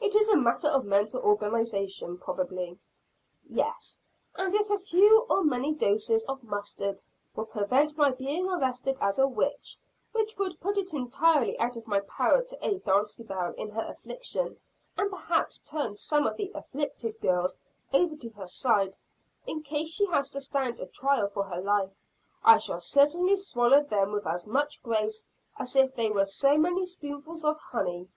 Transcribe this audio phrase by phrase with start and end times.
[0.00, 2.78] It is a matter of mental organization probably."
[3.50, 3.98] "Yes
[4.36, 7.00] and if a few or many doses of mustard
[7.34, 9.76] will prevent my being arrested as a witch,
[10.12, 14.60] which would put it entirely out of my power to aid Dulcibel in her affliction
[14.96, 17.56] and perhaps turn some of the "afflicted" girls
[17.92, 18.96] over to her side,
[19.44, 22.00] in case she has to stand a trial for her life
[22.44, 25.24] I shall certainly swallow them with as much grace
[25.58, 28.08] as if they were so many spoonfuls of honey.